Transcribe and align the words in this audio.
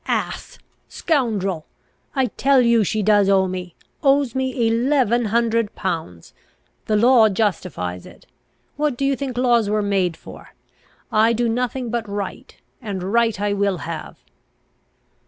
"Ass! 0.07 0.57
Scoundrel! 0.89 1.67
I 2.15 2.25
tell 2.25 2.61
you 2.61 2.83
she 2.83 3.03
does 3.03 3.29
owe 3.29 3.47
me, 3.47 3.75
owes 4.01 4.33
me 4.33 4.65
eleven 4.67 5.25
hundred 5.25 5.75
pounds. 5.75 6.33
The 6.87 6.95
law 6.95 7.29
justifies 7.29 8.07
it. 8.07 8.25
What 8.77 8.97
do 8.97 9.05
you 9.05 9.15
think 9.15 9.37
laws 9.37 9.69
were 9.69 9.83
made 9.83 10.17
for? 10.17 10.55
I 11.11 11.33
do 11.33 11.47
nothing 11.47 11.91
but 11.91 12.09
right, 12.09 12.55
and 12.81 13.13
right 13.13 13.39
I 13.39 13.53
will 13.53 13.77
have." 13.85 14.17